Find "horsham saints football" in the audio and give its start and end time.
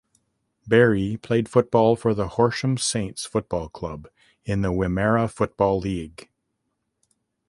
2.29-3.69